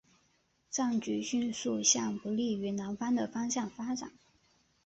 [0.71, 4.11] 战局迅速向不利于南方的方向发展。